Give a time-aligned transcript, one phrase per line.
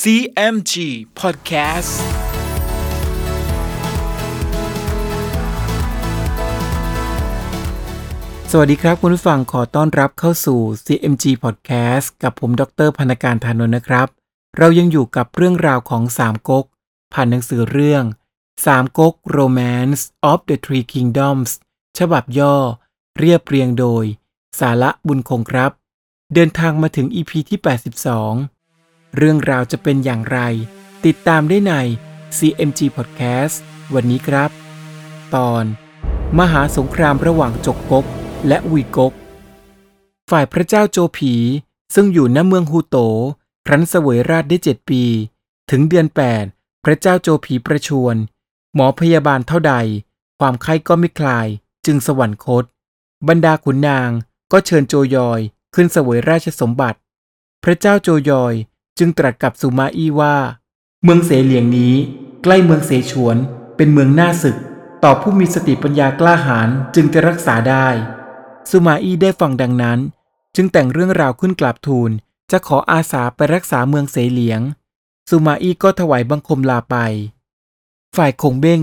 [0.00, 0.74] CMG
[1.20, 1.92] Podcast
[8.50, 14.08] สวัสดีครับคุณผู้ฟังขอต้อนรับเข้าสู่ CMG Podcast กับผมดรพนการธานนท์นะครับ
[14.58, 16.64] เรายังอยู่กับเรื่องราวของสามก๊ก
[17.12, 18.04] ผ่านหนังสือเรื่อง
[18.66, 21.50] สามก๊ก Romance of the Three Kingdoms
[21.98, 22.56] ฉบับย่อ
[23.18, 24.04] เรียบเรียงโดย
[24.60, 25.72] สาระบุญคงครับ
[26.34, 28.61] เดินทางมาถึง EP ที่ 82
[29.16, 30.38] เรื่องราวจะเป็นอย่างไร
[31.06, 31.74] ติดตามได้ใน
[32.38, 33.56] CMG Podcast
[33.94, 34.50] วันนี้ครับ
[35.34, 35.64] ตอน
[36.38, 38.04] มหาสงครามระหว่างจกกก
[38.48, 39.12] และวีกก
[40.30, 41.34] ฝ่ายพระเจ้าโจผี
[41.94, 42.96] ซึ่งอยู่ณเมืองฮูโต
[43.66, 45.02] ครั้นเสวยราชได้เจ็ดปี
[45.70, 46.06] ถึงเดือน
[46.46, 48.16] 8 พระเจ้าโจผีประชวร
[48.74, 49.74] หมอพยาบาลเท่าใด
[50.38, 51.46] ความไข้ก็ไม่คลาย
[51.86, 52.64] จึงสวรรคต
[53.28, 54.10] บรรดาขุนนาง
[54.52, 55.40] ก็เชิญโจยอย
[55.74, 56.98] ขึ้นเสวยราชสมบัติ
[57.64, 58.54] พระเจ้าโจยอย
[58.98, 60.36] จึงตรัสกับสุมาอี้ว่า
[61.04, 61.94] เมืองเสเหลียงนี้
[62.42, 63.36] ใกล้เมืองเสฉวน
[63.76, 64.56] เป็นเมืองหน้าศึก
[65.04, 67.86] ต่อผู้มีสติปัญญากล้าหาญจึงจะรักษาได้
[68.70, 69.98] สุมาอี้ได้ฟังดังนั้น
[70.56, 72.10] จึงแต่งเรื่องราวขึ้นกราบทูล
[72.50, 74.60] จะขออาสาไปรักษาเมืองเสเหลียง
[75.30, 76.96] สุมาอี้ก็ถวายบังคมลาไป
[78.16, 78.80] ฝ่ายคงเบ้ง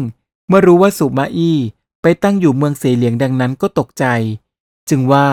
[0.47, 1.57] เมื่อรู้ว่าสุมาอี้
[2.01, 4.05] ไปตั้งอยู่เมืองเสเหลียงดังนั้นก็ตกใจ
[4.89, 5.27] จึงว่า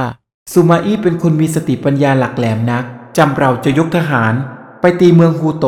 [0.53, 2.85] สุมาอี้เป็นคนมีสติปัญญาหลักแหลมนัก
[3.17, 4.35] จำเราจะยกทหาร
[5.01, 5.67] ตีเมืองฮูโต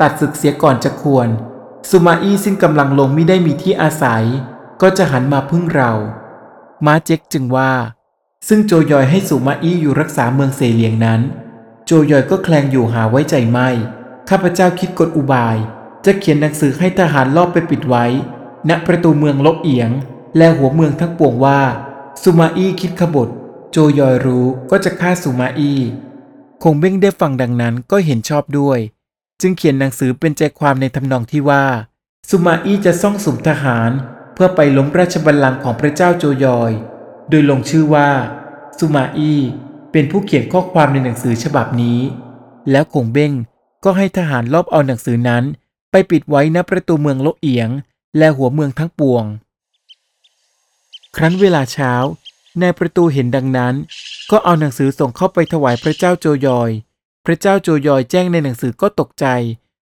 [0.00, 1.28] ตัดศึกเสียก่อนจะควร
[1.90, 4.24] สุมาอี้ซึ่งกำลังลงไม่ได้มีที่อาศัย
[4.82, 5.92] ก็จะหันมาพึ่งเรา
[6.86, 7.72] มาเจ็กจึงว่า
[8.48, 11.20] ซึ่งโจยอยให้สุมาอี้อยู่รักษาเมืองเสเลียงนั้น
[11.86, 13.68] โจยอยก็แคลงอยู่หาไว้ใจไม่
[14.28, 15.56] ข้าพเจ้าคิดกฎอุบาย
[16.04, 18.04] จะเขียนหนังสือให้ทหารลอบไปปิดไว้
[18.68, 19.90] ณประตูเมืองลบเอียง
[20.36, 21.60] และหัวเมืองทั้งปวงว่า
[22.22, 23.28] สุมาอี้คิดขบฏ
[23.70, 25.78] โจยอยรู้ก็จะฆ่าสุมาอี้
[26.62, 28.78] คงเบ้งได้ฟังดังนั้นก็เห็นชอบด้วย
[29.40, 31.64] จึงเขียนหนังสือเป็นใจความในทำนองที่ว่า
[32.30, 33.90] สุมาอี้จะซ่องสุมทหาร
[34.34, 36.72] เพื่อไปล้มราชบัลลังก์ของพระเจ้าโจยอย
[37.30, 38.10] โดยลงชื่อว่า
[38.78, 39.40] สุมาอี้
[39.92, 41.98] เป็นผู้เขียนข้อความในหนังสือฉบับนี้
[42.70, 43.32] แล้วคงเบ้ง
[43.84, 45.44] ก็ให้ทหารลอบเอาหนังสือนั้น
[45.90, 47.68] ไปปิดไว้ณประตูเมืองโลเอียง
[48.18, 49.24] และหัวเมืองทั้งปวง
[51.16, 51.92] ครั้นเวลาเช้า
[52.60, 53.74] นายประตูเห็นดังนั้น
[54.32, 56.70] ก็เอาหนังสือส่งเข้าไปถวายพระเจ้าโจยอย
[57.26, 59.26] พระเจ้าโจยอยแจ้งในหนังสือก็ตกใจ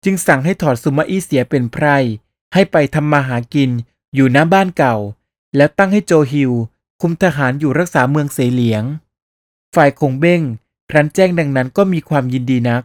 [0.03, 1.97] จึงสั่งให้ถอดสุมาอี้เสียเป็นไพร่
[2.53, 3.71] ให้ไปทำมาหากิน
[4.15, 4.95] อยู่หน้าบ้านเก่า
[5.55, 6.51] แล้วตั้งให้โจฮิว
[7.01, 8.83] คุมทหารอยู่รักษาเมืองเสเหลียง
[9.75, 10.41] ฝ่ายคงเบ้ง
[10.89, 12.83] ครั้นแจ้งดังนั้นก็มีความยินดีนัก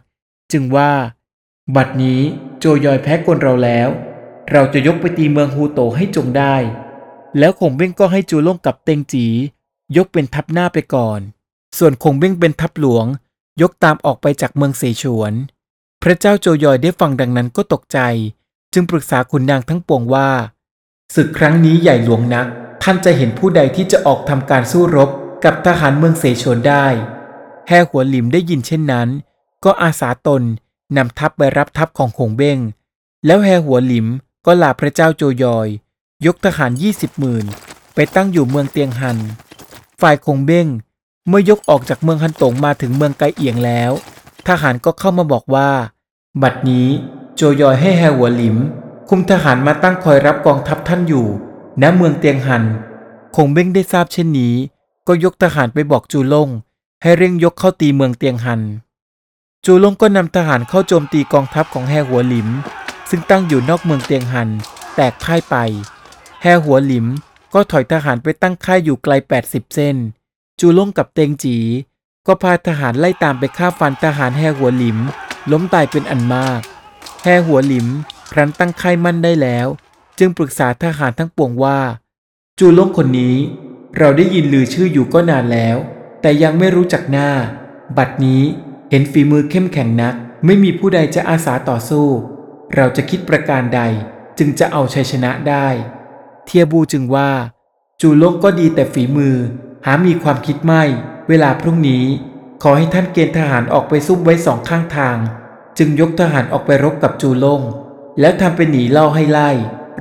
[0.51, 0.91] จึงว่า
[1.75, 2.21] บัดนี้
[2.59, 3.89] โจยอยแพ้กลเราแล้ว
[4.51, 6.55] เราจะยกไปตีเมืองฮูโตให้จงได้
[7.39, 9.27] แล้วคงเบ้งก็ให้จูล่งกับเตงจี
[9.95, 11.19] ยกเป็นทัพหน้าไปก่อน
[11.77, 13.05] ส่วนคงเบ้งเป็นทัพหลวง
[13.61, 15.33] ยกตามออกไปจากเมืองเสฉวน
[16.03, 17.99] พระเจ้าโจยอยได้ฟังดังนั้นก็ตกใจ
[18.73, 20.29] จึงปรึกษาขุนนางทั้งปวงว่า
[21.15, 22.47] ศึกครั้งนี้ใหญ่หลวงนัก
[22.83, 25.09] ท่านจะเห็นผู้ใดที่จะออกทำการสู้รบ
[25.43, 26.85] กับทหารเมืองเสฉวนได้
[27.67, 29.09] แห่หัวหลิมได้ยินเช่นนั้น
[29.65, 30.43] ก็อาสาตน
[30.97, 32.59] นำทัพไปรับทัพของคงเบ้ง
[33.25, 34.07] แล้วแห่หัวหลิม
[34.45, 35.67] ก็ลาพระเจ้าโจยอย
[36.25, 37.45] ยกทหารยี่สิบหมื่น
[37.93, 39.17] ไปตั้งอยู่เมืองเตียงหัน
[40.01, 40.67] ฝ่ายคงเบ้ง
[41.27, 43.91] เมื่อยกออกจากเมืองฮันตงมาถึงเมืองไกเอียงแล้ว
[44.47, 45.69] ทหารก็เข้ามาบอกว่า
[46.41, 46.87] บัดนี้
[47.35, 48.57] โจยอยให้แฮหัวหลิม
[49.09, 51.27] คุมทหารมาตั้งคอยรับกองทัพท่านอยู่
[51.81, 52.63] ณเมืองเตียงหัน
[53.35, 54.55] คงเบ้งได้ทราบเช่นนี้
[55.07, 56.49] ก็ยกทหารไปบอกจูลง
[57.01, 58.61] ให้เร่งยกเข้าตีเมืองเตียงหัน
[59.65, 62.49] จูลงก็นำทหารเข้าโจมตีกองทัพของแฮหัวหลิม
[63.09, 64.49] ซึ่งตั้งอยู่นอกเมืองเตียงหัน
[64.95, 65.55] แตกพ่ายไป
[66.41, 67.05] แฮหัวหลิม
[67.53, 69.13] ก็ถอยทหารไปตั้งค่ายอยู่ไกล
[69.43, 69.97] 80 เส้น
[70.59, 71.57] จูล่งกับเตงจี
[72.27, 74.97] ก็พาทหารไล่ตามไปฆ่าฟันทหารแฮหัวหลิม
[75.51, 76.61] ล้มตายเป็นอันมาก
[77.23, 77.87] แฮหัวหลิม
[78.31, 79.67] ครั้นตั้งค่ายมั่นได้แล้ว
[80.19, 81.79] จึงปรึกษาทหารทั้งปวงว่า
[82.59, 83.35] จูล่งคนนี้
[83.97, 85.77] เราได้ยินลือชื่ออยู่ก็นานแล้ว
[86.21, 87.29] แต่ยังไม่รู้จักหน้า
[87.97, 88.41] บัดนี้
[88.89, 90.15] เห็นฝีมือเข้มแข็งนัก
[90.45, 92.07] ไม่มีผู้ใดจะอาสาต่อสู้
[92.75, 93.81] เราจะคิดประการใด
[94.37, 95.67] จึงจะเอาชัยชนะได้
[96.45, 97.31] เทียบูจึงว่า
[98.01, 99.35] จูล่งก็ดีแต่ฝีมือ
[99.85, 100.83] หามีความคิดไม่
[101.29, 102.03] เวลาพรุ่งนี้
[102.63, 105.17] ขอให้ท่านเกณฑ์ทหารออกไปซุ่มไว้สองข้างทาง
[105.77, 107.61] จึงยกทหารออกไปรบกับจูลง
[108.19, 109.49] แล้วทำเป็นหนีเล่าให้ไล่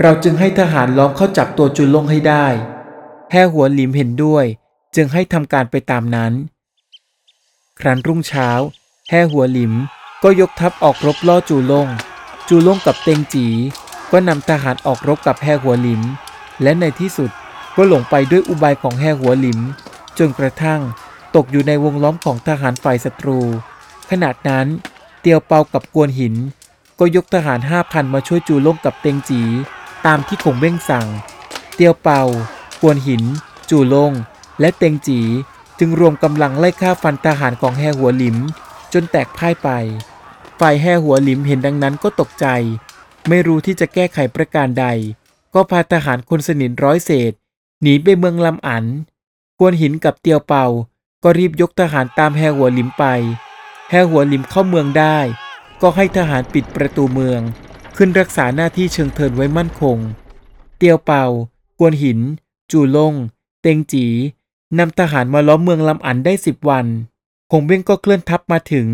[0.00, 2.46] เราจึงให้ทหารล้อมเข้าจับตัวจูลงให้ได้
[3.30, 4.44] แห่หัวหลิมเห็นด้วย
[4.96, 6.32] จึงให้ทำการไปตามนั้น
[7.80, 8.48] ครั้นรุ่งเช้า
[9.10, 9.72] แห่หัวหลิม
[10.22, 11.86] ก็ยกทัพออกรบล่อจูลง
[12.48, 13.46] จูลงกับเตงจี
[14.12, 16.02] ก็นำทหารออกรบกับแห่หัวหลิม
[16.62, 17.30] และในที่สุด
[17.76, 19.60] ก็หลงไปด้วยอุบายของแห่หัวหลิม
[20.18, 20.80] จนกระทั่ง
[21.36, 23.40] ตกอยู่ในวงล้อมของทหารฝ่ายศัตรู
[24.10, 24.66] ขณะนั้น
[25.20, 26.34] เตียวเปากับกวนหิน
[26.98, 29.42] ก็ยกทหารห้าพันมาช่วยจูล่งกับเตงจี
[30.06, 31.06] ตามที่คงเบ้งสั่ง
[31.74, 32.22] เตียวเปา
[32.82, 33.22] กวนหิน
[33.70, 34.12] จูล่ง
[34.60, 35.20] และเตงจี
[35.78, 38.36] จึงรวมกำลังไล่ฆ่าฟันทหารของแฮหัวหลิม
[38.92, 39.68] จนแตกพ่ายไป
[40.60, 42.46] ฝ่ายแห่หัวหลิมเห็นดังนั้นก็ตกใจ
[43.28, 44.86] ไม่รู้ที่จะแก้ไขประการใด
[45.54, 47.32] ก็พาทหารคนสนิทร้อยเศษ
[47.82, 48.84] หนีไปเมืองลำอัน
[49.58, 50.64] กวนหินกับเตียวเปา
[51.22, 53.04] ก็รีบยกทหารตามแห่หัวหลิมไป
[53.90, 55.18] แห่หัวหลิมเข้าเมืองได้
[55.82, 57.40] ก็ให้ทหารปิดประตูเมือง
[57.96, 59.98] ขึ้นรักษาหน้าที่เชิงเทินไว้มั่นคง
[60.78, 61.24] เตียวเปา
[61.78, 62.18] กวนหิน
[62.70, 63.14] จูลง
[63.62, 64.06] เตงจี
[64.78, 66.86] นำทหารมาล้อมเมืองลำอันได้สิบวัน
[67.50, 68.86] คงเบ้งก็เคลื่อนทัพมาถึง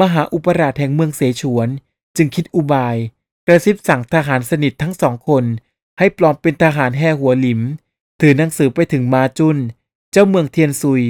[0.00, 1.68] มหาอุปราชแห่งเมืองเสฉวน
[2.16, 2.96] จึงคิดอุบาย
[3.46, 5.44] กระซิบสั่งทหารสนิททั้งสองคน
[5.98, 7.60] ให้ปลอมเป็นทหารแห่หัวหลิม
[8.24, 9.58] ถือหนังสือไปถึงมาจุน
[10.12, 11.02] เจ้าเมืองเทียนซุย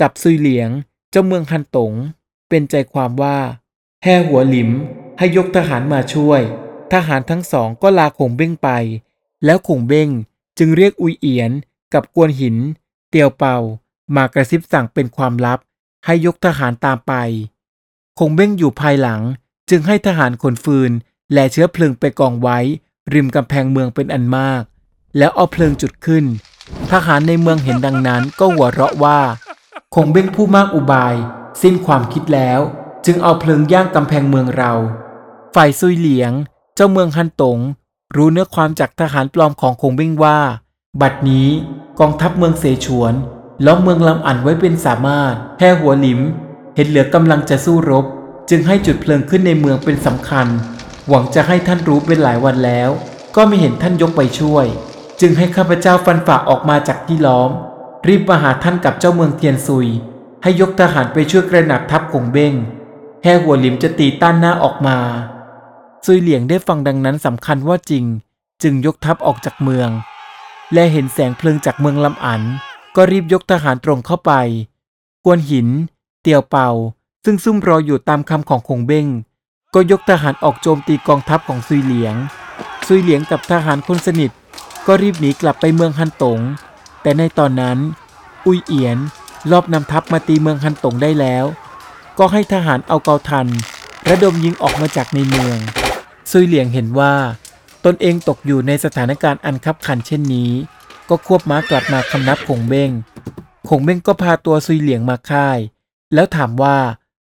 [0.00, 0.70] กับซุยเหลียง
[1.10, 1.92] เจ้าเมืองฮันตง
[2.48, 3.38] เป็นใจความว่า
[4.02, 4.70] แห่หัวหลิม
[5.18, 6.40] ให้ยกทหารมาช่วย
[6.92, 8.68] ทหารทั้งสองก็ลาคงเบ้งไป
[9.44, 10.08] แล้วคงเบ้ง
[10.58, 11.50] จึงเรียกอุยเอียน
[11.94, 12.56] กับกวนหิน
[13.10, 13.56] เตียวเปา
[14.16, 15.58] มากระซิบสั่งเป็นความลับ
[16.04, 17.12] ให้ยกทหารตามไป
[18.18, 19.20] คงเบ้งอยู่ภายหลัง
[19.70, 20.92] จึงให้ทหารขนฟืน
[21.32, 22.58] และเชื้อเพลิงไปกองไว้
[23.14, 24.62] ริมกำแพงเมืองเป็นอันมาก
[25.18, 26.24] แล้วเอาเพลิงจุดขึ้น
[26.92, 29.20] ทหารในเมืองเห็นดังนั้นก็หัวเราะว่า
[29.94, 31.14] คงเบ้งผู้มากอุบาย
[31.62, 32.60] สิ้นความคิดแล้ว
[33.06, 34.72] จึงเอาเพลิงย่างกำแพงเมืองเรา
[35.54, 36.32] ฝ่ายซุยเหลียง
[36.74, 37.58] เจ้าเมืองฮันตง
[38.16, 40.38] รู้เนื้อความจากทหารปลอมของคงเบ้งว่า
[41.00, 41.48] บัดนี้
[42.00, 43.14] กองทัพเมืองเสฉวน
[43.64, 46.20] ล้อมเมืองลำอันไว้เป็นสามารถแค่หัวหลิม
[46.76, 48.04] เห็นเหลือกำลังจะสู้รบ
[48.50, 50.46] จึงให้จุดเพลิงขึ้นในเมืองเป็นสำคัญ
[51.08, 52.90] หวังจะให้ท่านรู้เป็นหลายวันแล้ว
[53.36, 54.66] ก็ไม่เห็นท่านยกไปช่วย
[55.24, 57.50] จึงให้ข้าพเจ้าฟันฝ่าออกมาจากที่ล้อม
[58.08, 59.88] รีบมาหาท่านกับเจ้าเมืองเทียนซุย
[60.42, 62.54] ให้ยกทหารไปช่วยกระหนับทัพคงเบ้ง
[63.22, 64.98] แห่หัวหลิมจะตีต้านหน้าออกมา
[66.04, 68.04] ซุยเหลียงได้ฟังดังนั้นสำคัญว่าจริง
[68.62, 69.90] จึงยกทัพออกจากเมือง
[70.74, 72.42] และเห็นแสงเพลิงจากเมืองลำอัน
[72.96, 74.32] ก็รีบยกทหารตรงเข้าไป
[75.24, 75.68] กวนหิน
[76.22, 76.68] เตียวเปา
[77.24, 79.06] ซึ่งซุ่มรออยู่ตามคำของคงเบ้ง
[79.74, 82.14] ก็ยกทหารออกโจมตีกองทัพของซุยเหลียง
[82.86, 84.30] ซุยเหลียงกับทหารคนสนิท
[84.86, 86.40] ก็รีบหนีกลับไปเมืองฮันตง
[87.02, 87.78] แต่ในตอนนั้น
[88.46, 88.98] อุยเอียน
[89.50, 91.44] รอบนำทัพมาตีเมืองฮันตงได้แล้ว
[92.18, 93.46] ก็ให้ทหารเอาเกาทัน
[94.08, 95.58] ระดมยิงออกมาจากในเมือง
[96.30, 97.14] ซุยเหลียงเห็นว่า
[97.84, 100.50] ตนเองตกอยู่ในสถานการณ์อันคับขันเช่นนี้
[101.08, 102.90] ก็ควบม้ากลับมาคำนับคงเบ้ง
[103.68, 105.58] คงเบ้งก็พาตัวซุยเหลียงมาค่าย
[106.14, 106.76] แล้วถามว่า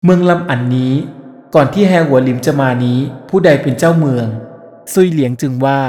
[0.03, 0.93] เมืองลำอันนี้
[1.55, 4.25] ก่อนที่แฮหัวลิมจะมานี้ ผู้ใดเป็นเจ้าเมือง
[4.93, 5.79] ซุยเหลียงจึงว่า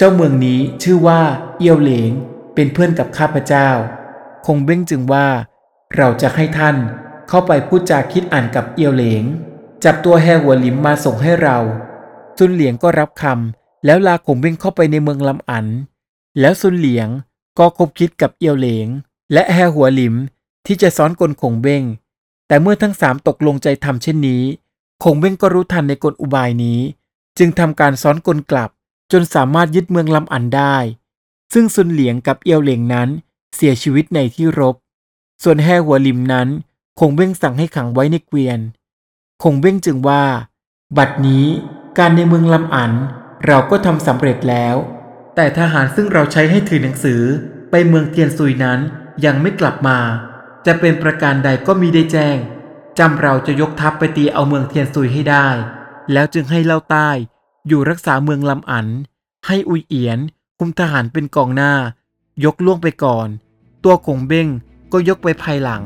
[0.00, 1.20] เจ้าเมืองนี้ชื่อว่า
[1.58, 2.10] เอียวเหลง
[2.54, 3.68] เป็นเพื่อนกับข้าพเจ้า
[4.46, 5.28] คงเบ้งจึงว่า
[5.96, 6.76] เราจะให้ท่าน
[7.28, 9.24] เข้าไปพูดจาคิดอ่านกับเอียวเหลง
[9.84, 11.58] จับตัวแฮหัวหลิมมาส่งให้เรา
[12.38, 15.66] ซุนเหลียงก็รับคำแล้วลาคงเบ้งเข้าไปในเมืองลำอัน
[16.40, 17.08] แล้วซุนเหลียง
[17.58, 18.86] ก็คบคิดกับเอียวเหลง
[19.32, 20.14] และแฮหัวหลิม
[20.66, 21.82] ที่จะซ้อนกลคงเบ้ง
[22.48, 24.42] แต่เมื่อทั้งสามตกลงใจทำเช่นนี้
[25.02, 26.78] คงเบ้งก็รู้ทันในกลอุบายนี้
[27.38, 28.70] จึงทำการซ้อนกลกลับ
[29.12, 30.76] จนสามารถยึดเมืองลำอันได้
[31.52, 33.08] ซึ่งซุนเหลียงกับเอียวเหลงนั้น
[33.56, 34.76] เสียชีวิตในที่รบ
[35.42, 36.48] ส่วนแฮหัวลิมนั้น
[37.00, 38.60] คงเบ้งสั่งให้ขังไว้ในเกวียน
[39.42, 40.24] คงเบ้งจึงว่า
[40.96, 41.46] บัดนี้
[41.98, 42.92] การในเมืองลำอัน
[43.46, 44.76] เราก็ทำสำเร็จแล้ว
[45.34, 47.22] แต่ทหารซึ่งเราใช้ให้ถือหนังสือ
[47.70, 48.78] ไปเมืองเทียนซุยนั้น
[49.24, 49.98] ยังไม่กลับมา
[50.66, 52.36] จะเป็นประการใดก็มีได้แจ้ง
[52.98, 55.48] จำเราจะยกทัพไปตีเอาเมืองเทียนซุยให้ได้
[56.12, 57.10] แล้วจึงให้เล่าใต้
[57.68, 58.86] อยู่รักษาเมืองลำอัน
[59.46, 60.18] ให้อุยเอียน
[60.58, 61.72] คุมทหารเป็นกองหน้า
[62.44, 63.28] ยกล่วงไปก่อน
[63.84, 64.48] ตัวกงเบ้ง
[64.92, 65.82] ก็ยกไปภายหลัง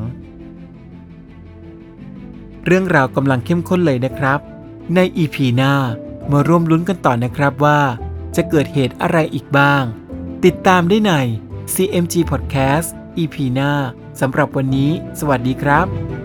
[2.64, 4.40] เรื่องราวกำลังเข้มข้นเลยนะครับ
[4.94, 5.72] ในอีพีหน้า
[6.30, 7.80] มาร่วมลุ้นกันต่อนะครับว่า
[8.36, 9.84] จะเกิดเหตุอะไรอีกบ้าง
[10.44, 11.12] ติดตามได้ใน
[11.74, 12.88] CMG Podcast
[13.22, 13.72] EP หน้า
[14.20, 16.21] สำหรับวันนี้ สวัสดีครับ